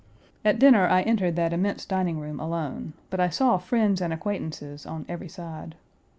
At 0.43 0.57
dinner 0.57 0.87
I 0.87 1.03
entered 1.03 1.35
that 1.35 1.53
immense 1.53 1.85
dining 1.85 2.19
room 2.19 2.39
alone, 2.39 2.93
but 3.11 3.19
I 3.19 3.29
saw 3.29 3.59
friends 3.59 4.01
and 4.01 4.11
acquaintances 4.11 4.83
on 4.87 5.05
every 5.07 5.29
side. 5.29 5.75